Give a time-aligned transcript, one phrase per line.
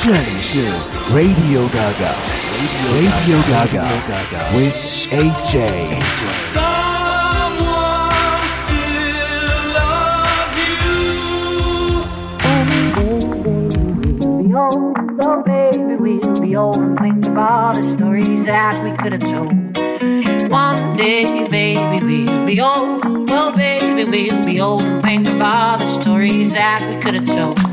[0.00, 0.60] 这里是
[1.12, 3.84] Radio Gaga，Radio Gaga
[4.54, 4.74] with
[5.10, 5.54] AJ。
[6.54, 7.74] Someone
[8.62, 10.84] still loves you.
[14.42, 18.92] be old, oh baby, we'll be old and think of all the stories that we
[18.96, 19.52] could have told.
[20.50, 25.78] One day, baby, we'll be old, oh baby, we'll be old and think of all
[25.78, 27.69] the stories that we could have told.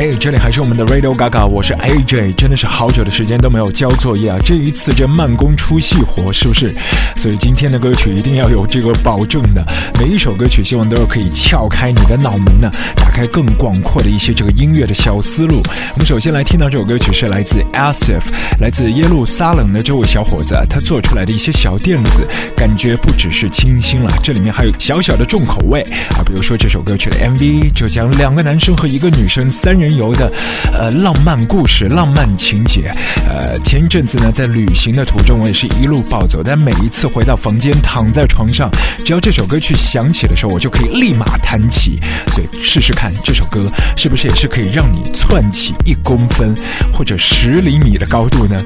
[0.00, 6.74] 嘿这里还是我们的 Radio Gaga，我是 AJ，真的是好久的时间都没有交作业啊，这一次这慢工出细活，是不是？
[7.18, 9.62] 所以今天的歌曲一定要有这个保证的，
[10.00, 15.60] 每一首歌曲希望都是可以撬开你的脑门呢，打开更广阔的一些这个音乐的小思路。
[15.92, 18.22] 我们首先来听到这首歌曲是来自 Asif，
[18.58, 22.26] 来自耶路撒冷的这位小伙子，他做出来的一些小垫子，
[22.56, 25.82] 感觉不只是清新了，这里面还有小小的重口味
[26.16, 30.30] 啊，比如说这首歌曲的 MV 就讲两个男生和一个女生三人游的
[30.72, 32.90] 呃浪漫故事，浪漫情节。
[33.28, 38.70] 呃，前一阵子呢，在旅行的途中，我也是一路暴走，但每一次回到房间，躺在床上，
[39.04, 42.00] 只要这首歌去响起的时候，我就可以立马弹起。
[42.28, 43.64] 所以试试看这首歌
[43.96, 46.54] 是不是也是可以让你窜起一公分
[46.92, 48.56] 或者十厘米的高度呢？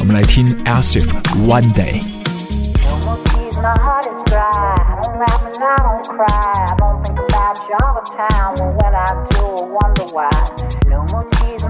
[0.00, 1.06] 我们来听，Alcif
[1.46, 2.00] One Day。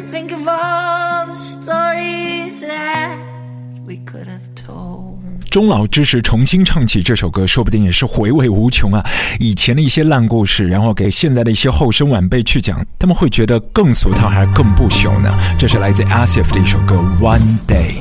[0.00, 3.16] think of all the stories that
[3.86, 5.18] we could have told.
[5.50, 9.04] 终老之时重新唱起这首歌，说不定也是回味无穷啊！
[9.40, 15.36] 以前的一些烂故事，然后给现在的一些后生晚辈去讲，他们会觉得更俗套还是更不朽呢？
[15.58, 17.94] 这是来自 Asif 的一首歌《One Day》。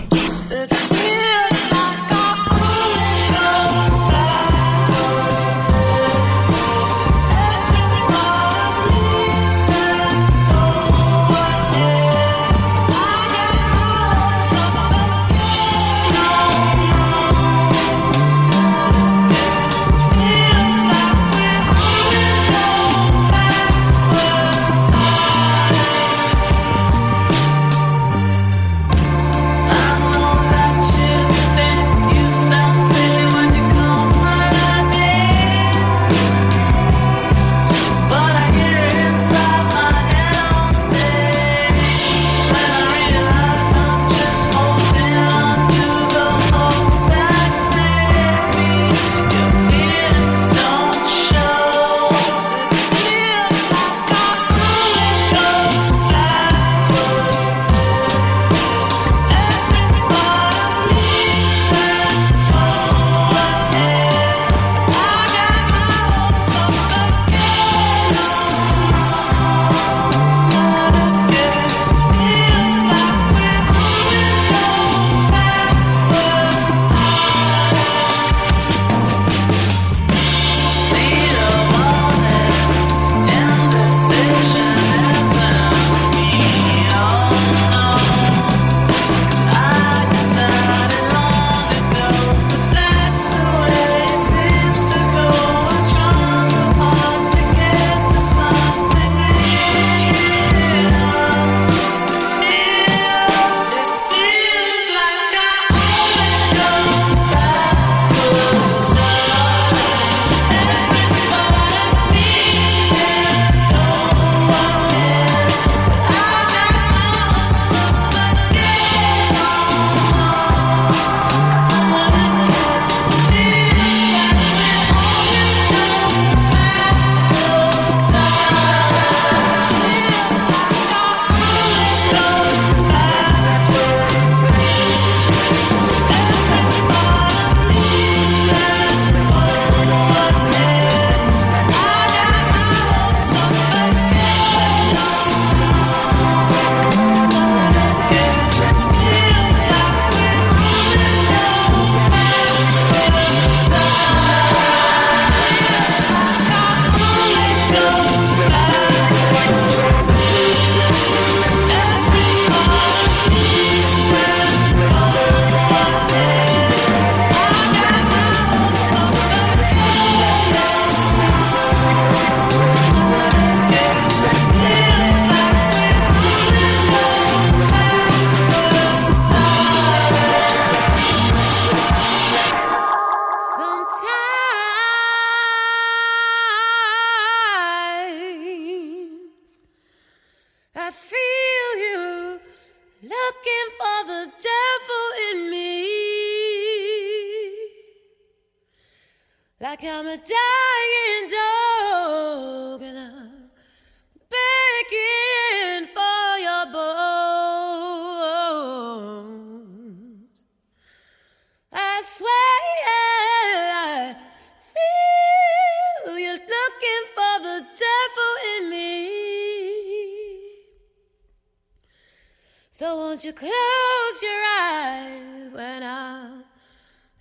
[223.19, 226.45] won't you close your eyes when I'm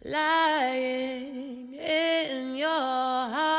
[0.04, 3.54] lying in your arms?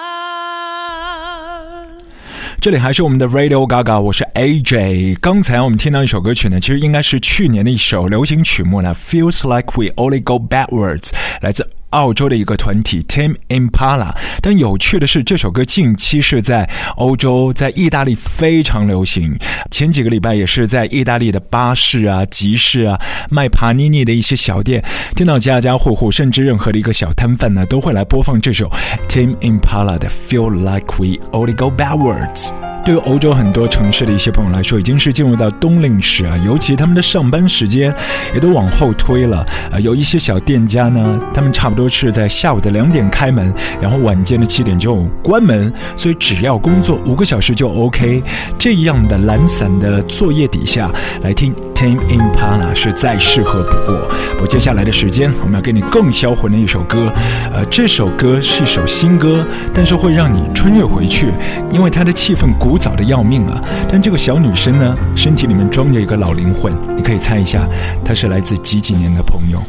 [2.60, 5.18] 这里还是我们的 Radio Gaga，我是 AJ。
[5.20, 11.10] 刚才我们听到一首歌曲呢，其实应该是去年的一首流行曲目呢，Feels Like We Only Go Backwards，
[11.42, 14.13] 来自 澳洲的一个团体 Tim Impala。
[14.41, 19.37] 但有趣的是，这首歌近期是在欧洲，在意大利非常流行。
[19.71, 24.83] 前几个礼拜也是在意大利的巴士啊、集市啊、卖帕尼尼的一些小店，
[25.15, 28.69] 听到家家户户，甚至任何的一个小摊贩呢，都会来播放这首
[29.07, 32.51] Tim Impala 的 Feel Like We Only Go Backwards。
[32.85, 37.93] 对于欧洲很多城市的一些朋友来说，已经是进入到冬令时啊，尤其他们的上班时间
[38.33, 39.45] 也都往后推了。
[39.69, 48.21] 呃，有一些小店家呢，他们差不多都是在下午的两点开门，然后晚间的七点就关门，所以只要工作五个小时就 OK。
[48.57, 50.91] 这样的懒散的作业底下，
[51.23, 54.11] 来听 Tame Impala 是再适合不过。
[54.41, 57.09] 我，接下来的时间我们要给你更销魂的一首歌，
[57.53, 61.27] 呃，这首歌是一首新歌，但是会让你穿越回去，
[61.71, 63.61] 因为它的气氛古早的要命啊。
[63.87, 67.65] 但这个小女生呢，身体里面装着一个老灵魂，你可以猜一下，
[68.03, 69.63] 她是来自几几年的朋友？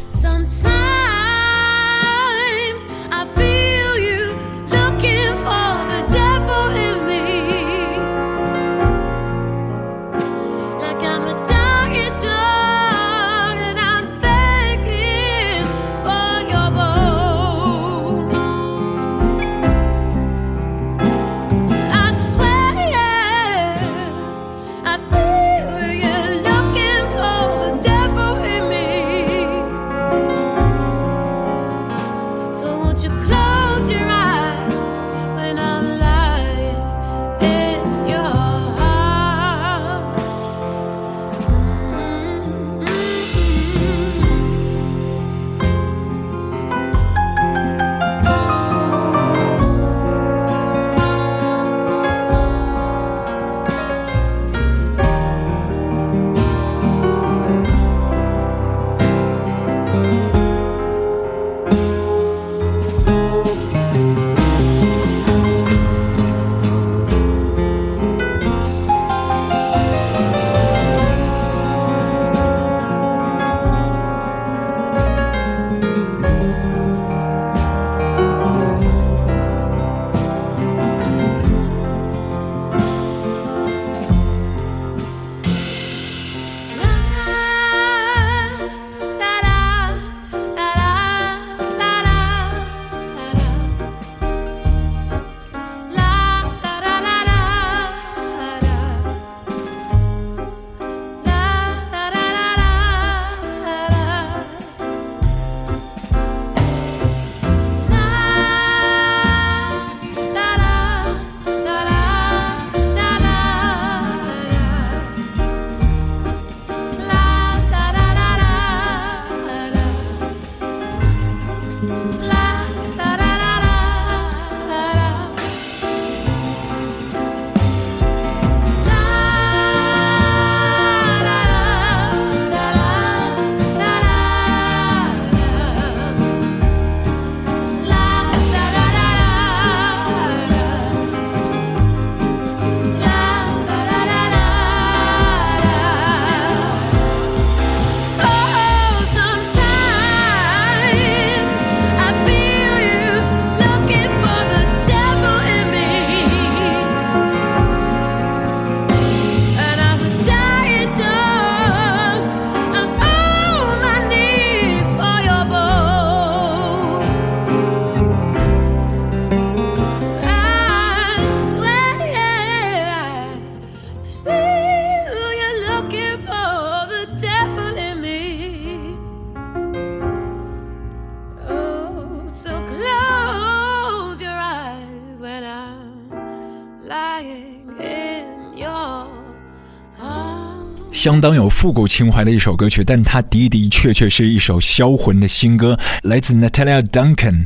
[191.01, 197.43] 相当有复古情怀的一首歌曲，但它的的确确是一首销魂的新歌，来自 Natalia Duncan。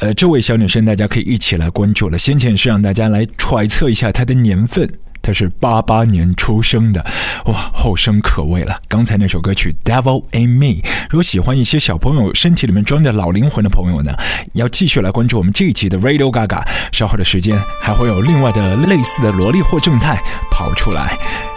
[0.00, 2.18] 呃，这位小女生大家可以一起来关注了。
[2.18, 4.90] 先前是让大家来揣测一下她的年份。
[5.22, 7.00] 她是八八年出生的，
[7.44, 8.76] 哇，后生可畏了。
[8.88, 10.66] 刚才那首歌曲《Devil in Me》，
[11.08, 14.12] 如果喜欢一些小朋友身体里面装着老灵魂的朋友呢，
[14.54, 16.60] 要继续来关注我们这一期的 Radio Gaga。
[16.90, 20.20] 稍后的时间还会有另外的类似的萝莉或正太
[20.50, 21.16] 跑出来。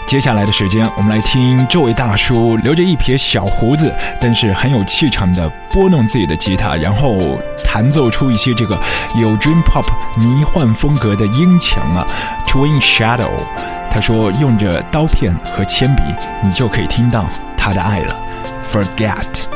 [0.10, 8.76] 接下来的时间，我们来听这位大叔留着一撇小胡子，但是很有气场的拨弄自己的吉他，然后弹奏出一些这个
[9.16, 9.86] 有 dream pop
[10.18, 12.04] 迷幻风格的音墙啊。
[12.48, 13.30] Twin Shadow，
[13.92, 16.02] 他说用着刀片和铅笔，
[16.42, 18.18] 你就可以听到他的爱了。
[18.68, 19.49] Forget。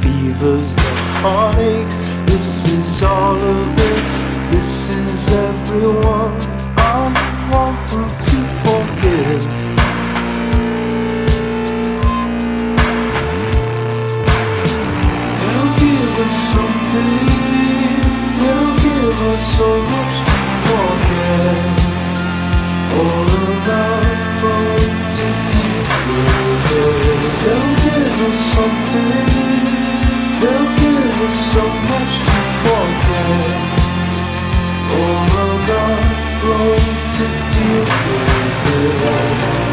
[0.00, 1.96] Fevers, the heartaches.
[2.26, 4.04] This is all of it.
[4.52, 6.32] This is everyone
[6.76, 7.14] I'm
[7.52, 9.42] wanting to forget.
[15.40, 17.16] They'll give us something.
[18.40, 20.36] They'll give us so much to
[20.66, 21.84] forget.
[22.96, 23.34] All
[25.54, 26.53] deal with it.
[26.74, 29.10] They'll give us something.
[30.40, 33.42] They'll give us so much to forget.
[34.90, 36.84] Enough road
[37.16, 37.84] to deal
[38.74, 39.63] with it.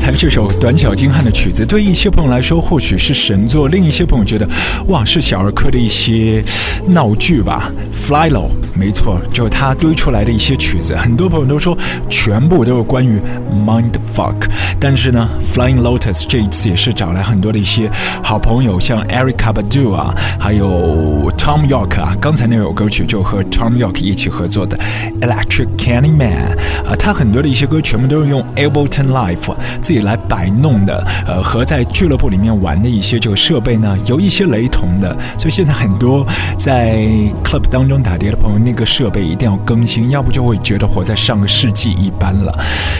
[0.00, 4.48] 才这首短小精悍的曲子，对一些朋友来说或许是神作，另一些朋友觉得，
[4.86, 6.42] 哇，是小儿科的一些
[6.86, 7.70] 闹剧吧。
[7.92, 11.76] Fly Low，没错，就是他堆出来的一些曲子，很多朋友都说
[12.08, 13.20] 全部都是关于
[13.66, 14.48] mind fuck。
[14.80, 17.90] 但是呢，Flying Lotus 这一次也是找来很多的一些
[18.24, 22.16] 好朋友，像 Erica Badu 啊，还有 Tom York 啊。
[22.18, 24.78] 刚才那首歌曲就和 Tom York 一起合作的
[25.20, 26.56] Electric Candyman
[26.88, 29.54] 啊，他很多的一些歌全部都是用 Ableton Live
[29.90, 36.24] 自己来摆弄的，呃，和在俱乐部里面玩的一些这个设备呢有一些雷同的，所以现在很多
[36.56, 37.08] 在
[37.42, 42.56] club 当中打碟的朋友，那个设备一定要更新，要不就会觉得活在上个世纪一般了。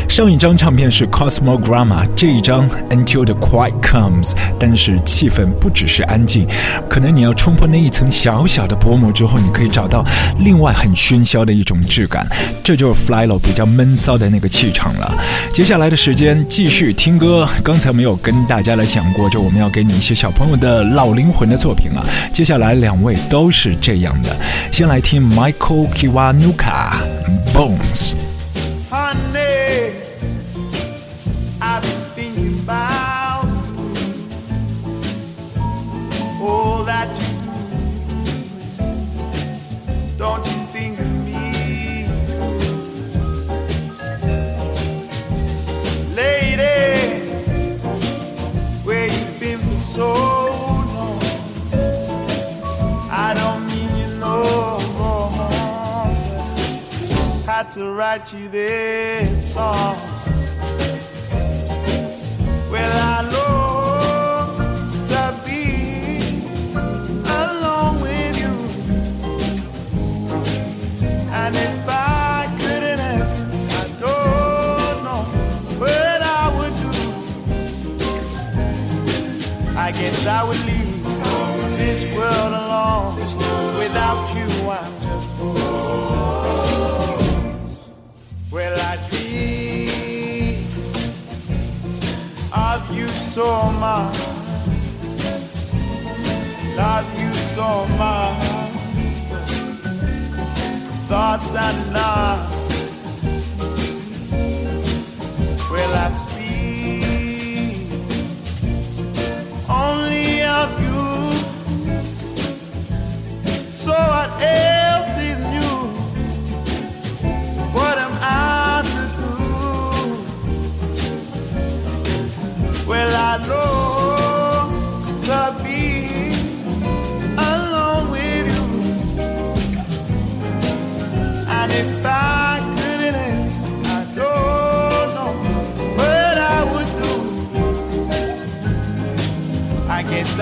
[0.09, 6.45] 上一张唱片是 Cosmogramma，这一张 Until the Quiet Comes，但是气氛不只是安静，
[6.89, 10.05] 可能你要冲破那一层小小的薄膜之后，你可以找到
[10.41, 12.27] 另外很喧嚣的一种质感，
[12.65, 15.17] 这就是 Flylo 比较闷骚的那个气场了。
[15.53, 22.03] 接下来的时间继续去听歌，刚才没有跟大家来讲过，就我们要给你一些小朋友的老灵魂的作品啊。
[22.33, 24.35] 接下来两位都是这样的，
[24.73, 26.95] 先来听 Michael Kiwanuka
[27.53, 28.15] Bones。
[57.71, 60.10] To write you this song.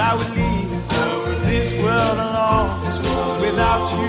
[0.00, 0.70] I would leave
[1.50, 2.70] this world alone.
[3.40, 4.07] Without you,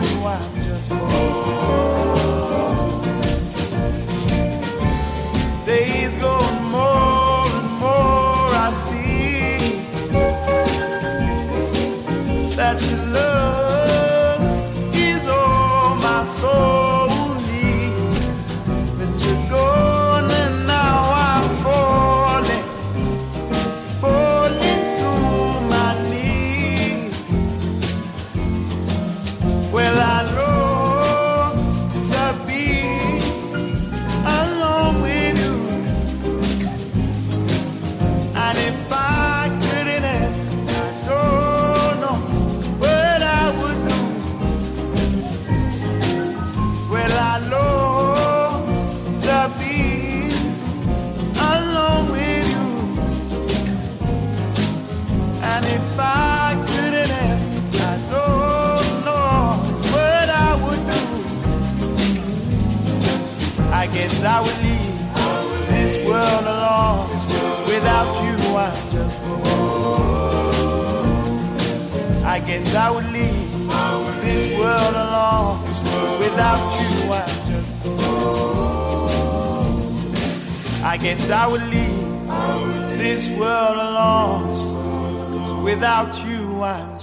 [72.29, 73.67] I guess I would leave
[74.21, 75.63] this world alone.
[76.19, 77.71] without you, I'm just.
[80.83, 82.27] I guess I would leave
[82.99, 85.63] this world alone.
[85.63, 86.98] without you, I'm.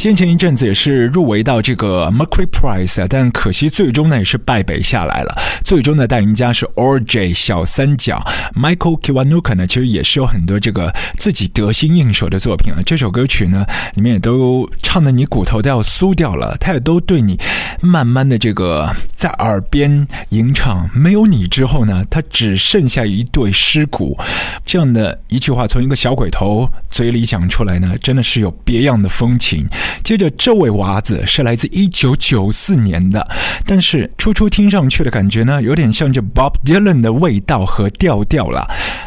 [0.00, 5.38] 先前一阵子也是入围到这个 Mercury Prize，但可惜最终呢也是败北下来了。
[5.62, 7.34] 最终的大赢家是 O.J.
[7.34, 8.18] 小三角
[8.56, 12.80] Michael Kiwanuka 呢，其实也是有很多这个自己得心应手的作品啊。
[12.86, 17.38] 这首歌曲呢，里面也都唱的你骨头都要酥掉了，他也都对你
[17.82, 18.88] 慢慢的这个
[19.20, 24.16] 在耳边吟唱“没有你之后呢，他只剩下一对尸骨”
[24.64, 29.66] 这样的一句话，从一个小鬼头嘴里讲出来呢，真的是有别样的风情。
[30.02, 33.28] 接着，这位娃子是来自一九九四年的，
[33.66, 38.66] 但是初初听上去的感觉呢，有点像这 Bob Dylan 的味道和调调了。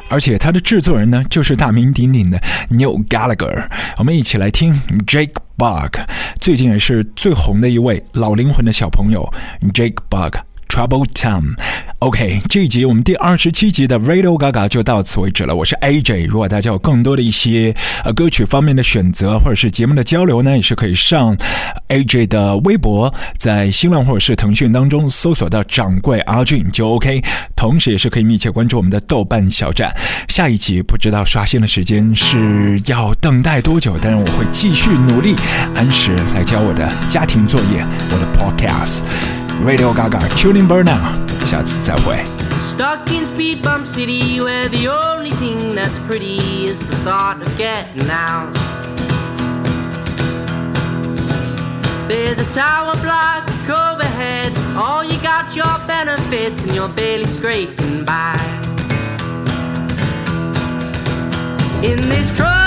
[0.09, 2.39] 而且它的制作人呢，就是大名鼎鼎的
[2.69, 3.67] New Gallagher。
[3.97, 4.73] 我们一起来听
[5.07, 5.97] Jake Bug，
[6.39, 9.27] 最近也是最红的一位老灵魂的小朋友
[9.73, 10.37] Jake Bug。
[10.73, 11.53] Trouble Town。
[11.99, 15.55] OK，这一集我们第二十七集的 Radio Gaga 就到此为止了。
[15.55, 17.71] 我是 AJ，如果大家有更多的一些
[18.03, 21.37] 呃歌曲方面的选择，或者是节目的交流呢，也是可以上
[21.89, 27.21] AJ 的微博，在新浪或者是腾讯当中搜索到掌柜阿俊就 OK。
[27.55, 29.95] 同时，也是可以密切关注我们的豆瓣小站。
[30.27, 35.35] 下一集不知道刷新的时间是要等待多久，但是我会继续努力，
[35.75, 39.03] 按时来交我的家庭作业，我的 Podcast。
[39.62, 42.16] Radio Gaga Tuning Burnout，下次再会。
[42.74, 47.48] Stuck in Speed Bump City, where the only thing that's pretty is the thought of
[47.56, 48.56] getting out.
[52.08, 58.38] There's a tower block overhead, all you got your benefits, and you're barely scraping by.
[61.82, 62.61] In this troubled